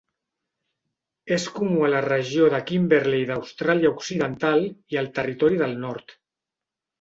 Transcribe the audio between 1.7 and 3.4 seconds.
a la regió de Kimberley